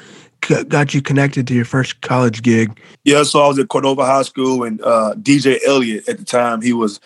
got 0.68 0.94
you 0.94 1.02
connected 1.02 1.46
to 1.46 1.54
your 1.54 1.64
first 1.64 2.00
college 2.00 2.42
gig? 2.42 2.80
Yeah, 3.04 3.22
so 3.22 3.42
I 3.42 3.48
was 3.48 3.58
at 3.58 3.68
Cordova 3.68 4.04
High 4.04 4.22
School, 4.22 4.64
and 4.64 4.80
uh, 4.82 5.14
DJ 5.16 5.58
Eliot 5.66 6.08
at 6.08 6.18
the 6.18 6.24
time 6.24 6.60
he 6.60 6.72
was 6.72 7.00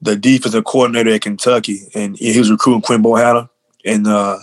the 0.00 0.16
defensive 0.16 0.64
coordinator 0.64 1.10
at 1.10 1.22
Kentucky, 1.22 1.80
and 1.94 2.16
he 2.16 2.38
was 2.38 2.50
recruiting 2.50 2.82
Quinn 2.82 3.02
Bohanna, 3.02 3.48
and 3.84 4.06
uh, 4.06 4.38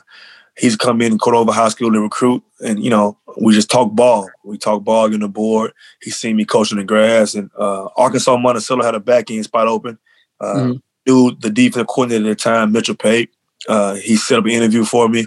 he's 0.57 0.75
come 0.75 1.01
in 1.01 1.17
Cordova 1.17 1.51
High 1.51 1.69
School 1.69 1.91
to 1.91 1.99
recruit, 1.99 2.43
and 2.63 2.83
you 2.83 2.89
know 2.89 3.17
we 3.39 3.53
just 3.53 3.69
talk 3.69 3.91
ball. 3.91 4.29
We 4.43 4.57
talk 4.57 4.83
ball 4.83 5.07
getting 5.07 5.21
the 5.21 5.29
board. 5.29 5.71
He 6.01 6.11
seen 6.11 6.35
me 6.35 6.45
coaching 6.45 6.77
the 6.77 6.83
grass, 6.83 7.35
and 7.35 7.49
uh, 7.57 7.87
Arkansas 7.95 8.37
Monticello 8.37 8.83
had 8.83 8.95
a 8.95 8.99
back 8.99 9.29
end 9.31 9.45
spot 9.45 9.67
open. 9.67 9.97
Uh, 10.39 10.55
mm-hmm. 10.55 10.77
Dude, 11.05 11.41
the 11.41 11.49
defensive 11.49 11.87
coordinator 11.87 12.31
at 12.31 12.37
the 12.37 12.43
time, 12.43 12.71
Mitchell 12.71 12.95
Pate, 12.95 13.31
uh, 13.67 13.95
he 13.95 14.15
set 14.15 14.39
up 14.39 14.45
an 14.45 14.51
interview 14.51 14.83
for 14.83 15.07
me. 15.07 15.25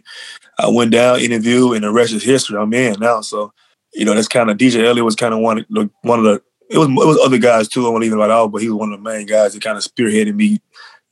I 0.58 0.68
went 0.68 0.92
down, 0.92 1.20
interview, 1.20 1.72
and 1.72 1.84
the 1.84 1.90
rest 1.90 2.12
is 2.12 2.22
history. 2.22 2.56
I'm 2.56 2.72
in 2.74 2.98
now. 3.00 3.20
So, 3.20 3.52
you 3.92 4.04
know, 4.04 4.14
that's 4.14 4.28
kind 4.28 4.50
of 4.50 4.56
DJ 4.56 4.84
Eliot 4.84 5.04
was 5.04 5.16
kind 5.16 5.34
of 5.34 5.40
one, 5.40 5.64
one 6.02 6.18
of 6.18 6.24
the. 6.24 6.42
It 6.70 6.78
was 6.78 6.88
it 6.88 6.94
was 6.94 7.18
other 7.18 7.38
guys 7.38 7.68
too. 7.68 7.86
I 7.86 7.90
won't 7.90 8.04
even 8.04 8.18
about 8.18 8.30
all, 8.30 8.48
but 8.48 8.62
he 8.62 8.68
was 8.68 8.78
one 8.78 8.92
of 8.92 8.98
the 8.98 9.10
main 9.10 9.26
guys 9.26 9.52
that 9.52 9.62
kind 9.62 9.76
of 9.76 9.84
spearheaded 9.84 10.34
me 10.34 10.60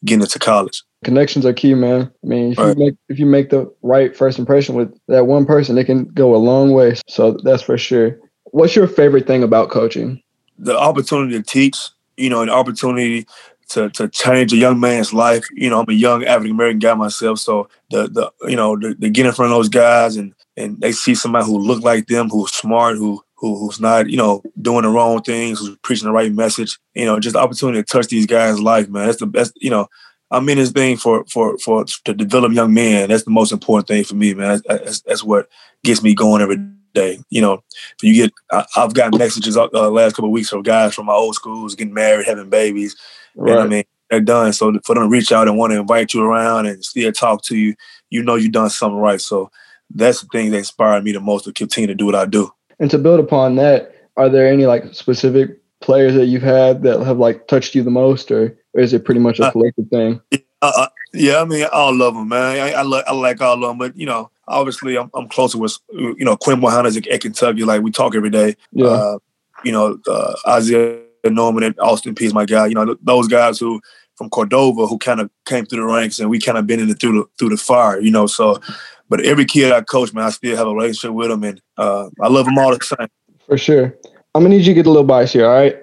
getting 0.04 0.22
into 0.22 0.38
college. 0.38 0.82
Connections 1.04 1.44
are 1.44 1.52
key, 1.52 1.74
man. 1.74 2.10
I 2.22 2.26
mean, 2.26 2.52
if 2.52 2.58
right. 2.58 2.76
you 2.76 2.84
make 2.84 2.94
if 3.08 3.18
you 3.18 3.26
make 3.26 3.50
the 3.50 3.72
right 3.82 4.16
first 4.16 4.38
impression 4.38 4.74
with 4.74 4.96
that 5.08 5.26
one 5.26 5.44
person, 5.44 5.76
it 5.76 5.84
can 5.84 6.04
go 6.04 6.34
a 6.34 6.38
long 6.38 6.72
way. 6.72 6.94
So 7.08 7.32
that's 7.44 7.62
for 7.62 7.76
sure. 7.76 8.18
What's 8.44 8.74
your 8.74 8.86
favorite 8.86 9.26
thing 9.26 9.42
about 9.42 9.70
coaching? 9.70 10.22
The 10.58 10.76
opportunity 10.78 11.34
to 11.36 11.42
teach. 11.42 11.76
You 12.16 12.28
know, 12.28 12.42
an 12.42 12.50
opportunity 12.50 13.26
to 13.72 13.90
to 13.90 14.08
change 14.08 14.52
a 14.52 14.56
young 14.56 14.80
man's 14.80 15.12
life. 15.12 15.44
You 15.52 15.70
know, 15.70 15.80
I'm 15.80 15.88
a 15.88 15.94
young 15.94 16.24
African 16.24 16.52
American 16.52 16.78
guy 16.78 16.94
myself, 16.94 17.38
so 17.38 17.68
the 17.90 18.08
the 18.08 18.32
you 18.48 18.56
know 18.56 18.76
the, 18.76 18.94
the 18.98 19.10
get 19.10 19.26
in 19.26 19.32
front 19.32 19.52
of 19.52 19.56
those 19.56 19.68
guys 19.68 20.16
and 20.16 20.34
and 20.56 20.80
they 20.80 20.92
see 20.92 21.14
somebody 21.14 21.46
who 21.46 21.58
look 21.58 21.82
like 21.82 22.06
them, 22.06 22.28
who's 22.28 22.52
smart, 22.52 22.96
who 22.96 23.22
who 23.36 23.58
who's 23.58 23.80
not 23.80 24.08
you 24.08 24.16
know 24.16 24.42
doing 24.60 24.82
the 24.82 24.88
wrong 24.88 25.22
things, 25.22 25.58
who's 25.58 25.76
preaching 25.82 26.06
the 26.06 26.12
right 26.12 26.32
message. 26.32 26.78
You 26.94 27.06
know, 27.06 27.18
just 27.18 27.34
the 27.34 27.40
opportunity 27.40 27.82
to 27.82 27.84
touch 27.84 28.08
these 28.08 28.26
guys' 28.26 28.60
life, 28.60 28.88
man. 28.88 29.06
That's 29.06 29.20
the 29.20 29.26
best. 29.26 29.52
You 29.60 29.70
know, 29.70 29.88
I'm 30.30 30.48
in 30.48 30.58
this 30.58 30.70
thing 30.70 30.96
for 30.96 31.24
for 31.26 31.56
for 31.58 31.84
to 31.84 32.14
develop 32.14 32.52
young 32.52 32.74
men. 32.74 33.08
That's 33.08 33.24
the 33.24 33.30
most 33.30 33.52
important 33.52 33.88
thing 33.88 34.04
for 34.04 34.14
me, 34.14 34.34
man. 34.34 34.60
That's, 34.66 35.00
that's 35.00 35.24
what 35.24 35.48
gets 35.84 36.02
me 36.02 36.14
going 36.14 36.42
every 36.42 36.58
day. 36.94 37.18
You 37.30 37.40
know, 37.40 37.62
if 37.74 38.02
you 38.02 38.14
get 38.14 38.32
I, 38.50 38.64
have 38.74 38.94
gotten 38.94 39.18
messages 39.18 39.56
uh, 39.56 39.68
last 39.90 40.14
couple 40.14 40.28
of 40.28 40.32
weeks 40.32 40.50
from 40.50 40.62
guys 40.62 40.94
from 40.94 41.06
my 41.06 41.14
old 41.14 41.34
schools 41.34 41.74
getting 41.74 41.94
married, 41.94 42.26
having 42.26 42.50
babies. 42.50 42.96
Right. 43.34 43.58
I 43.58 43.66
mean, 43.66 43.84
they're 44.10 44.20
done. 44.20 44.52
So 44.52 44.78
for 44.84 44.94
them 44.94 45.04
to 45.04 45.08
reach 45.08 45.32
out 45.32 45.48
and 45.48 45.56
want 45.56 45.72
to 45.72 45.80
invite 45.80 46.12
you 46.12 46.22
around 46.22 46.66
and 46.66 46.84
still 46.84 47.10
talk 47.12 47.42
to 47.44 47.56
you, 47.56 47.74
you 48.10 48.22
know 48.22 48.34
you've 48.34 48.52
done 48.52 48.70
something 48.70 48.98
right. 48.98 49.20
So 49.20 49.50
that's 49.94 50.20
the 50.20 50.26
thing 50.28 50.50
that 50.50 50.58
inspired 50.58 51.04
me 51.04 51.12
the 51.12 51.20
most 51.20 51.44
to 51.44 51.52
continue 51.52 51.86
to 51.88 51.94
do 51.94 52.06
what 52.06 52.14
I 52.14 52.26
do. 52.26 52.50
And 52.78 52.90
to 52.90 52.98
build 52.98 53.20
upon 53.20 53.56
that, 53.56 53.94
are 54.16 54.28
there 54.28 54.46
any 54.46 54.66
like 54.66 54.94
specific 54.94 55.60
players 55.80 56.14
that 56.14 56.26
you've 56.26 56.42
had 56.42 56.82
that 56.82 57.00
have 57.00 57.18
like 57.18 57.46
touched 57.48 57.74
you 57.74 57.82
the 57.82 57.90
most, 57.90 58.30
or, 58.30 58.58
or 58.74 58.80
is 58.80 58.92
it 58.92 59.04
pretty 59.04 59.20
much 59.20 59.40
a 59.40 59.44
uh, 59.44 59.50
collective 59.50 59.86
uh, 59.86 59.96
thing? 59.96 60.20
Uh, 60.60 60.86
yeah, 61.12 61.40
I 61.40 61.44
mean, 61.44 61.66
all 61.72 61.94
love 61.94 62.14
them, 62.14 62.28
man. 62.28 62.60
I, 62.60 62.72
I, 62.72 62.82
like, 62.82 63.04
I 63.06 63.12
like 63.12 63.40
all 63.40 63.54
of 63.54 63.60
them, 63.60 63.78
but 63.78 63.96
you 63.96 64.06
know, 64.06 64.30
obviously, 64.46 64.96
I'm, 64.96 65.10
I'm 65.14 65.28
closer 65.28 65.58
with 65.58 65.76
you 65.90 66.24
know 66.24 66.36
Quinn 66.36 66.60
Bohanna's 66.60 66.96
at, 66.96 67.20
Kentucky. 67.20 67.64
Like 67.64 67.82
we 67.82 67.90
talk 67.90 68.14
every 68.14 68.30
day. 68.30 68.56
Yeah. 68.72 68.86
Uh, 68.86 69.18
you 69.64 69.72
know, 69.72 69.98
uh, 70.08 70.34
Isaiah 70.46 71.01
Norman 71.30 71.62
and 71.64 71.78
Austin 71.80 72.14
Peay, 72.14 72.32
my 72.32 72.44
guy. 72.44 72.66
You 72.66 72.74
know, 72.74 72.96
those 73.02 73.28
guys 73.28 73.58
who 73.58 73.80
from 74.16 74.30
Cordova 74.30 74.86
who 74.86 74.98
kind 74.98 75.20
of 75.20 75.30
came 75.46 75.66
through 75.66 75.80
the 75.80 75.92
ranks, 75.92 76.18
and 76.18 76.30
we 76.30 76.40
kind 76.40 76.58
of 76.58 76.66
been 76.66 76.80
in 76.80 76.90
it 76.90 77.00
through 77.00 77.12
the 77.12 77.24
through 77.38 77.50
the 77.50 77.56
fire. 77.56 78.00
You 78.00 78.10
know, 78.10 78.26
so. 78.26 78.60
But 79.08 79.26
every 79.26 79.44
kid 79.44 79.72
I 79.72 79.82
coach, 79.82 80.14
man, 80.14 80.24
I 80.24 80.30
still 80.30 80.56
have 80.56 80.66
a 80.66 80.72
relationship 80.74 81.14
with 81.14 81.28
them, 81.28 81.44
and 81.44 81.60
uh, 81.76 82.08
I 82.22 82.28
love 82.28 82.46
them 82.46 82.56
all 82.56 82.74
the 82.74 82.82
same. 82.82 83.08
For 83.46 83.58
sure. 83.58 83.94
I'm 84.34 84.42
gonna 84.42 84.56
need 84.56 84.64
you 84.64 84.72
to 84.72 84.74
get 84.74 84.86
a 84.86 84.90
little 84.90 85.04
bias 85.04 85.34
here. 85.34 85.44
All 85.44 85.52
right. 85.52 85.76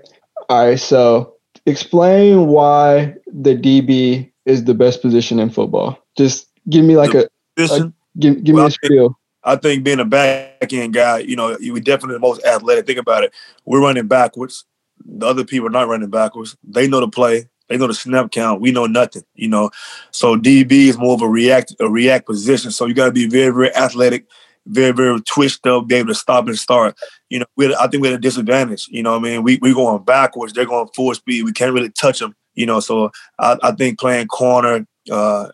All 0.49 0.65
right. 0.65 0.79
So 0.79 1.35
explain 1.67 2.47
why 2.47 3.15
the 3.27 3.55
DB 3.55 4.31
is 4.45 4.63
the 4.63 4.73
best 4.73 5.01
position 5.01 5.39
in 5.39 5.49
football. 5.51 5.99
Just 6.17 6.47
give 6.69 6.83
me 6.83 6.97
like 6.97 7.13
a, 7.13 7.29
a 7.57 7.93
give, 8.17 8.43
give 8.43 8.55
well, 8.55 8.65
me 8.65 8.67
a 8.67 8.71
spiel. 8.71 9.19
I 9.43 9.55
think 9.55 9.83
being 9.83 9.99
a 9.99 10.05
back 10.05 10.73
end 10.73 10.93
guy, 10.93 11.19
you 11.19 11.35
know, 11.35 11.55
you 11.59 11.79
definitely 11.79 12.15
the 12.15 12.19
most 12.19 12.43
athletic. 12.43 12.87
Think 12.87 12.99
about 12.99 13.23
it. 13.23 13.33
We're 13.65 13.81
running 13.81 14.07
backwards. 14.07 14.65
The 15.05 15.25
other 15.25 15.43
people 15.45 15.67
are 15.67 15.71
not 15.71 15.87
running 15.87 16.09
backwards. 16.09 16.55
They 16.63 16.87
know 16.87 16.99
the 16.99 17.07
play. 17.07 17.49
They 17.67 17.77
know 17.77 17.87
the 17.87 17.93
snap 17.93 18.31
count. 18.31 18.61
We 18.61 18.71
know 18.71 18.87
nothing, 18.87 19.23
you 19.35 19.47
know. 19.47 19.69
So 20.11 20.35
DB 20.35 20.71
is 20.87 20.97
more 20.97 21.13
of 21.13 21.21
a 21.21 21.27
react 21.27 21.75
a 21.79 21.87
react 21.89 22.25
position. 22.25 22.71
So 22.71 22.85
you 22.85 22.93
got 22.93 23.05
to 23.05 23.11
be 23.11 23.27
very 23.27 23.51
very 23.53 23.75
athletic, 23.75 24.25
very 24.65 24.91
very 24.91 25.21
twitched 25.21 25.65
up, 25.67 25.87
be 25.87 25.95
able 25.95 26.07
to 26.09 26.15
stop 26.15 26.47
and 26.47 26.57
start. 26.57 26.95
You 27.29 27.39
know, 27.39 27.45
we 27.57 27.73
I 27.75 27.87
think 27.87 28.01
we're 28.01 28.13
at 28.13 28.17
a 28.19 28.21
disadvantage. 28.21 28.87
You 28.89 29.03
know, 29.03 29.15
I 29.15 29.19
mean, 29.19 29.43
we 29.43 29.59
we 29.61 29.73
going 29.73 30.03
backwards. 30.03 30.53
They're 30.53 30.65
going 30.65 30.89
full 30.95 31.13
speed. 31.13 31.43
We 31.43 31.53
can't 31.53 31.73
really 31.73 31.91
touch 31.91 32.19
them. 32.19 32.35
You 32.55 32.65
know, 32.65 32.79
so 32.79 33.11
I, 33.37 33.57
I 33.61 33.71
think 33.71 33.99
playing 33.99 34.27
corner 34.27 34.85
uh, 35.11 35.49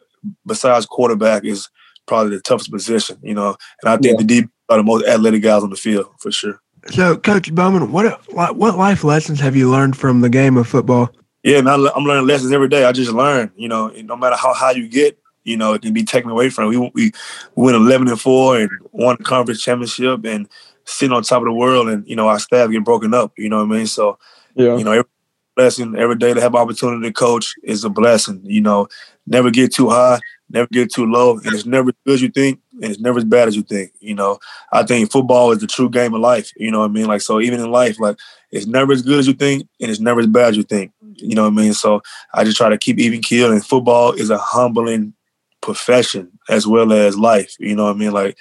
besides 0.45 0.85
quarterback 0.85 1.43
is 1.43 1.69
probably 2.07 2.35
the 2.37 2.41
toughest 2.41 2.71
position, 2.71 3.17
you 3.21 3.33
know. 3.33 3.55
And 3.83 3.89
I 3.89 3.97
think 3.97 4.19
Yeah. 4.19 4.25
the 4.25 4.41
DB 4.41 4.49
are 4.69 4.77
the 4.77 4.83
most 4.83 5.05
athletic 5.05 5.43
guys 5.43 5.63
on 5.63 5.69
the 5.69 5.75
field 5.75 6.07
for 6.19 6.31
sure. 6.31 6.61
So, 6.91 7.17
Coach 7.17 7.53
Bowman, 7.53 7.91
what 7.91 8.21
what 8.55 8.77
life 8.77 9.03
lessons 9.03 9.39
have 9.39 9.55
you 9.55 9.69
learned 9.71 9.97
from 9.97 10.21
the 10.21 10.29
game 10.29 10.55
of 10.57 10.67
football? 10.67 11.09
Yeah, 11.43 11.61
man, 11.61 11.79
I- 11.87 11.91
I'm 11.95 12.03
learning 12.03 12.27
lessons 12.27 12.51
every 12.51 12.69
day. 12.69 12.85
I 12.85 12.91
just 12.91 13.11
learn, 13.11 13.51
you 13.55 13.67
know, 13.67 13.89
and 13.89 14.07
no 14.07 14.15
matter 14.15 14.35
how 14.35 14.53
high 14.53 14.71
you 14.71 14.87
get, 14.87 15.17
you 15.43 15.57
know, 15.57 15.73
it 15.73 15.81
can 15.81 15.93
be 15.93 16.03
taken 16.03 16.29
away 16.29 16.49
from. 16.49 16.69
We 16.69 16.77
we 16.93 17.11
went 17.55 17.75
11 17.75 18.07
and 18.07 18.19
four 18.21 18.59
and 18.59 18.69
won 18.91 19.15
the 19.17 19.23
conference 19.23 19.61
championship 19.61 20.25
and 20.25 20.47
sitting 20.85 21.13
on 21.15 21.23
top 21.23 21.39
of 21.41 21.45
the 21.45 21.53
world, 21.53 21.89
and 21.89 22.07
you 22.07 22.15
know 22.15 22.27
our 22.27 22.39
staff 22.39 22.69
get 22.69 22.83
broken 22.83 23.13
up. 23.13 23.33
You 23.37 23.49
know 23.49 23.57
what 23.65 23.73
I 23.75 23.77
mean? 23.77 23.87
So 23.87 24.17
Yeah. 24.55 24.77
you 24.77 24.83
know, 24.83 24.91
every 24.91 25.09
blessing 25.55 25.95
every 25.97 26.15
day 26.17 26.33
to 26.33 26.41
have 26.41 26.53
opportunity 26.55 27.07
to 27.07 27.13
coach 27.13 27.53
is 27.63 27.83
a 27.83 27.89
blessing. 27.89 28.41
You 28.43 28.61
know, 28.61 28.87
never 29.25 29.49
get 29.49 29.73
too 29.73 29.89
high, 29.89 30.19
never 30.49 30.67
get 30.71 30.93
too 30.93 31.05
low, 31.05 31.37
and 31.37 31.53
it's 31.53 31.65
never 31.65 31.89
as 31.89 31.95
good 32.05 32.13
as 32.15 32.21
you 32.21 32.29
think, 32.29 32.59
and 32.81 32.91
it's 32.91 32.99
never 32.99 33.17
as 33.17 33.23
bad 33.23 33.47
as 33.47 33.55
you 33.55 33.63
think. 33.63 33.91
You 33.99 34.15
know, 34.15 34.39
I 34.71 34.83
think 34.83 35.11
football 35.11 35.51
is 35.51 35.59
the 35.59 35.67
true 35.67 35.89
game 35.89 36.13
of 36.13 36.21
life. 36.21 36.51
You 36.57 36.71
know 36.71 36.79
what 36.79 36.89
I 36.89 36.93
mean? 36.93 37.05
Like 37.05 37.21
so, 37.21 37.39
even 37.39 37.59
in 37.59 37.71
life, 37.71 37.99
like 37.99 38.17
it's 38.51 38.67
never 38.67 38.93
as 38.93 39.01
good 39.01 39.19
as 39.19 39.27
you 39.27 39.33
think, 39.33 39.67
and 39.81 39.89
it's 39.89 39.99
never 39.99 40.19
as 40.19 40.27
bad 40.27 40.49
as 40.49 40.57
you 40.57 40.63
think. 40.63 40.91
You 41.15 41.35
know 41.35 41.43
what 41.43 41.53
I 41.53 41.63
mean? 41.63 41.73
So 41.73 42.01
I 42.33 42.43
just 42.43 42.57
try 42.57 42.69
to 42.69 42.77
keep 42.77 42.99
even 42.99 43.21
keel, 43.21 43.51
and 43.51 43.65
football 43.65 44.11
is 44.11 44.29
a 44.29 44.37
humbling 44.37 45.13
profession 45.61 46.31
as 46.49 46.67
well 46.67 46.93
as 46.93 47.17
life. 47.17 47.55
You 47.59 47.75
know 47.75 47.85
what 47.85 47.95
I 47.95 47.99
mean? 47.99 48.11
Like 48.11 48.37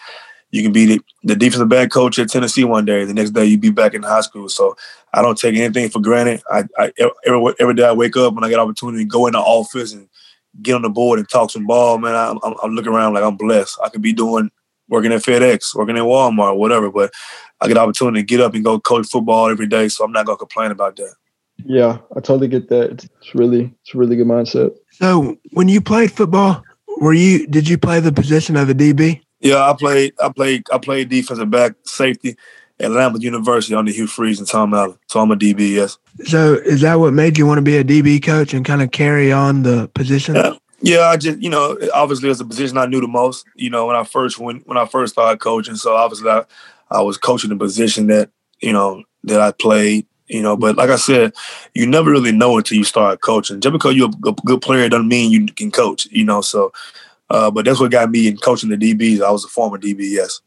you 0.55 0.63
can 0.63 0.73
be 0.73 0.87
the, 0.87 1.01
the 1.25 1.35
defensive 1.35 1.69
back 1.69 1.91
coach 1.91 2.17
at 2.19 2.29
Tennessee 2.29 2.63
one 2.63 2.85
day, 2.85 3.05
the 3.05 3.13
next 3.13 3.31
day 3.31 3.45
you 3.45 3.59
be 3.59 3.71
back 3.71 3.93
in 3.93 4.05
high 4.05 4.21
school. 4.21 4.49
So 4.49 4.77
I 5.13 5.21
don't 5.21 5.37
take 5.37 5.57
anything 5.57 5.89
for 5.89 6.01
granted. 6.01 6.43
I, 6.49 6.65
I 6.79 6.93
every, 7.27 7.55
every 7.59 7.75
day 7.75 7.85
I 7.85 7.93
wake 7.93 8.17
up 8.17 8.37
and 8.37 8.45
I 8.45 8.51
get 8.51 8.61
opportunity 8.61 9.05
to 9.05 9.09
go 9.09 9.27
in 9.27 9.33
the 9.33 9.41
office 9.41 9.93
and 9.93 10.09
get 10.63 10.75
on 10.75 10.83
the 10.83 10.91
board 10.91 11.19
and 11.19 11.29
talk 11.29 11.51
some 11.51 11.67
ball, 11.67 11.99
man. 11.99 12.15
I, 12.15 12.31
I'm, 12.31 12.55
I'm 12.63 12.75
looking 12.75 12.93
around 12.93 13.15
like 13.15 13.25
I'm 13.25 13.37
blessed. 13.37 13.79
I 13.85 13.89
could 13.89 14.03
be 14.03 14.13
doing 14.13 14.51
working 14.89 15.13
at 15.13 15.23
FedEx, 15.23 15.75
working 15.75 15.97
at 15.97 16.03
Walmart, 16.03 16.57
whatever, 16.57 16.91
but 16.91 17.13
I 17.61 17.69
get 17.69 17.79
opportunity 17.79 18.21
to 18.21 18.27
get 18.27 18.41
up 18.41 18.55
and 18.55 18.65
go 18.65 18.79
coach 18.79 19.07
football 19.07 19.49
every 19.49 19.67
day. 19.67 19.89
So 19.89 20.05
I'm 20.05 20.13
not 20.13 20.27
gonna 20.27 20.39
complain 20.39 20.71
about 20.71 20.97
that. 20.97 21.15
Yeah, 21.65 21.99
I 22.17 22.21
totally 22.21 22.49
get 22.49 22.69
that. 22.69 22.91
It's, 22.91 23.05
it's 23.05 23.35
really 23.35 23.75
it's 23.83 23.95
a 23.95 23.99
really 23.99 24.17
good 24.17 24.27
mindset. 24.27 24.75
So, 24.93 25.37
when 25.53 25.69
you 25.69 25.81
played 25.81 26.13
football, 26.13 26.63
were 26.99 27.15
you 27.15 27.47
did 27.47 27.69
you 27.69 27.79
play 27.79 28.01
the 28.01 28.13
position 28.13 28.57
of 28.57 28.69
a 28.69 28.75
DB? 28.75 29.21
Yeah, 29.41 29.69
I 29.69 29.75
played. 29.75 30.15
I 30.23 30.31
played. 30.31 30.65
I 30.73 30.79
played 30.79 31.09
defensive 31.09 31.51
back, 31.51 31.75
safety 31.85 32.37
at 32.81 32.91
Lambuth 32.91 33.23
University 33.23 33.75
under 33.75 33.93
Hugh 33.93 34.07
Freeze 34.07 34.39
and 34.39 34.49
Tom 34.49 34.75
Allen. 34.75 34.99
So 35.09 35.21
I'm 35.21 35.31
a 35.31 35.37
DB. 35.37 35.73
Yes. 35.73 35.99
So, 36.25 36.55
is 36.55 36.81
that 36.81 36.99
what 36.99 37.13
made 37.13 37.39
you 37.39 37.47
want 37.47 37.59
to 37.59 37.63
be 37.63 37.77
a 37.77 37.85
DB 37.85 38.23
coach 38.23 38.55
and 38.55 38.65
kind 38.65 38.83
of 38.83 38.91
carry 38.91 39.33
on 39.33 39.63
the 39.63 39.89
position? 39.95 40.35
Yeah. 40.35 40.55
Yeah, 40.81 41.09
I 41.09 41.17
just 41.17 41.41
you 41.41 41.49
know 41.49 41.79
obviously 41.95 42.29
it's 42.29 42.41
a 42.41 42.45
position 42.45 42.77
I 42.77 42.85
knew 42.85 43.01
the 43.01 43.09
most. 43.09 43.47
You 43.55 43.71
know 43.71 43.87
when 43.87 43.97
I 43.97 44.05
first 44.05 44.39
when 44.39 44.59
when 44.67 44.77
I 44.77 44.85
first 44.85 45.15
started 45.15 45.39
coaching, 45.39 45.77
so 45.77 45.95
obviously 45.95 46.29
I, 46.29 46.45
I 46.91 47.01
was 47.01 47.17
coaching 47.17 47.49
the 47.49 47.57
position 47.57 48.09
that 48.09 48.29
you 48.61 48.73
know 48.73 49.03
that 49.23 49.41
I 49.41 49.53
played. 49.53 50.07
You 50.27 50.43
know, 50.43 50.59
but 50.59 50.77
like 50.77 50.91
I 50.91 50.97
said, 50.97 51.33
you 51.75 51.87
never 51.87 52.11
really 52.11 52.33
know 52.33 52.59
until 52.59 52.77
you 52.77 52.85
start 52.85 53.23
coaching. 53.23 53.61
Just 53.61 53.73
because 53.73 53.95
you're 53.95 54.11
a 54.11 54.33
good 54.33 54.61
player 54.61 54.89
doesn't 54.91 55.09
mean 55.09 55.31
you 55.31 55.47
can 55.47 55.71
coach. 55.71 56.07
You 56.11 56.25
know, 56.25 56.43
so 56.43 56.71
uh, 57.31 57.51
but 57.51 57.65
that's 57.65 57.81
what 57.81 57.91
got 57.91 58.11
me 58.11 58.29
in 58.29 58.37
coaching 58.37 58.69
the 58.69 58.77
DBs. 58.77 59.23
I 59.23 59.31
was 59.31 59.45
a 59.45 59.49
former 59.49 59.79
DB. 59.79 60.01
Yes. 60.01 60.43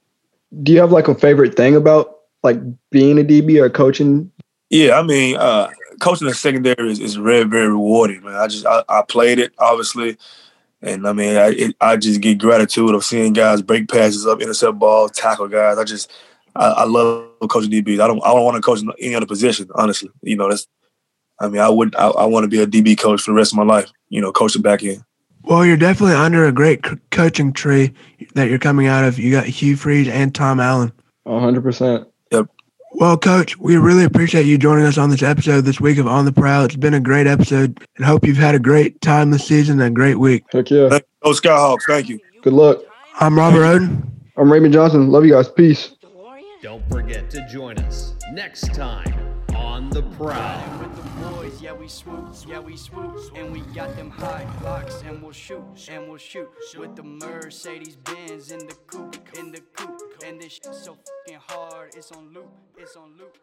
Do 0.62 0.72
you 0.72 0.80
have 0.80 0.92
like 0.92 1.08
a 1.08 1.16
favorite 1.16 1.56
thing 1.56 1.76
about 1.76 2.17
like 2.48 2.90
being 2.92 3.20
a 3.20 3.24
DB 3.24 3.60
or 3.62 3.70
coaching? 3.70 4.32
Yeah, 4.70 5.00
I 5.00 5.04
mean, 5.04 5.38
uh, 5.38 5.70
coaching 6.00 6.28
the 6.28 6.34
secondary 6.34 6.92
is, 6.92 7.00
is 7.00 7.16
very, 7.16 7.44
very 7.44 7.70
rewarding, 7.70 8.24
man. 8.24 8.36
I 8.36 8.48
just 8.48 8.66
I, 8.66 8.84
I 8.90 9.02
played 9.08 9.40
it 9.40 9.54
obviously, 9.60 10.18
and 10.82 11.08
I 11.08 11.14
mean, 11.14 11.38
I 11.38 11.50
it, 11.50 11.76
I 11.82 11.98
just 11.98 12.22
get 12.22 12.38
gratitude 12.38 12.94
of 12.96 13.04
seeing 13.04 13.34
guys 13.34 13.62
break 13.62 13.90
passes 13.90 14.26
up, 14.26 14.42
intercept 14.42 14.80
balls, 14.80 15.12
tackle 15.12 15.48
guys. 15.48 15.78
I 15.78 15.84
just 15.84 16.12
I, 16.56 16.68
I 16.70 16.84
love 16.86 17.30
coaching 17.50 17.72
DBs. 17.72 18.00
I 18.00 18.08
don't 18.08 18.24
I 18.24 18.34
don't 18.34 18.44
want 18.44 18.56
to 18.56 18.62
coach 18.62 18.80
any 19.00 19.16
other 19.16 19.26
position, 19.26 19.70
honestly. 19.76 20.10
You 20.22 20.36
know, 20.36 20.50
that's 20.50 20.68
I 21.40 21.48
mean, 21.48 21.62
I 21.62 21.70
would 21.70 21.96
I, 21.96 22.08
I 22.08 22.26
want 22.26 22.44
to 22.44 22.50
be 22.50 22.62
a 22.62 22.68
DB 22.68 22.98
coach 22.98 23.22
for 23.22 23.32
the 23.32 23.36
rest 23.36 23.54
of 23.54 23.58
my 23.58 23.64
life. 23.64 23.92
You 24.10 24.22
know, 24.22 24.32
coaching 24.32 24.62
back 24.62 24.84
in. 24.84 25.04
Well, 25.44 25.66
you're 25.66 25.78
definitely 25.78 26.16
under 26.16 26.46
a 26.46 26.52
great 26.52 26.86
c- 26.86 26.98
coaching 27.10 27.54
tree 27.54 27.94
that 28.34 28.50
you're 28.50 28.60
coming 28.60 28.88
out 28.88 29.06
of. 29.06 29.18
You 29.18 29.32
got 29.32 29.46
Hugh 29.46 29.78
Freeze 29.78 30.10
and 30.10 30.36
Tom 30.36 30.60
Allen. 30.60 30.92
hundred 31.26 31.62
percent. 31.62 32.08
Well, 32.94 33.18
Coach, 33.18 33.58
we 33.58 33.78
really 33.78 34.06
appreciate 34.06 34.46
you 34.46 34.58
joining 34.58 34.86
us 34.86 34.98
on 34.98 35.10
this 35.10 35.22
episode 35.22 35.62
this 35.62 35.80
week 35.80 35.98
of 35.98 36.08
On 36.08 36.26
the 36.26 36.32
Prowl. 36.32 36.66
It's 36.66 36.76
been 36.76 36.94
a 36.94 37.00
great 37.00 37.28
episode 37.28 37.86
and 37.98 38.06
hope 38.06 38.26
you've 38.26 38.38
had 38.38 38.56
a 38.56 38.60
great 38.60 39.02
time 39.02 39.32
this 39.32 39.46
season 39.46 39.80
and 39.80 39.92
a 39.92 39.94
great 39.94 40.16
week. 40.16 40.46
Heck 40.52 40.70
yeah. 40.72 40.90
Thank 40.90 41.04
you. 41.04 41.32
Go 41.32 41.32
Skyhawks. 41.32 41.84
Thank 41.86 42.10
you. 42.10 42.20
Good 42.42 42.54
luck. 42.54 42.80
I'm 43.20 43.38
Robert 43.38 43.62
Oden. 43.62 44.08
I'm 44.38 44.52
Raymond 44.52 44.74
Johnson. 44.74 45.10
Love 45.10 45.26
you 45.26 45.34
guys. 45.34 45.50
Peace. 45.50 45.96
Don't 46.62 46.88
forget 46.90 47.30
to 47.32 47.48
join 47.48 47.78
us 47.78 48.16
next 48.32 48.74
time 48.74 49.27
on 49.78 49.92
The 49.92 50.02
Prowl. 50.02 50.80
with 50.80 50.96
the 50.96 51.04
boys, 51.30 51.62
yeah 51.62 51.72
we 51.72 51.88
swoop, 51.88 52.34
yeah 52.48 52.58
we 52.58 52.76
swoop, 52.76 53.16
and 53.36 53.52
we 53.52 53.60
got 53.76 53.96
them 53.96 54.10
high 54.10 54.44
blocks, 54.60 55.04
and 55.06 55.22
we'll 55.22 55.32
shoot, 55.32 55.62
and 55.88 56.10
we'll 56.10 56.18
shoot 56.18 56.50
with 56.80 56.96
the 56.96 57.04
Mercedes 57.04 57.96
Benz 57.96 58.52
in 58.52 58.58
the 58.58 58.74
coupe, 58.88 59.38
in 59.38 59.52
the 59.52 59.62
coupe, 59.76 60.02
and 60.26 60.42
this 60.42 60.54
shit 60.54 60.74
so 60.74 60.98
fucking 61.28 61.42
hard, 61.48 61.92
it's 61.96 62.12
on 62.12 62.34
loop, 62.34 62.50
it's 62.76 62.96
on 62.96 63.12
loop. 63.20 63.38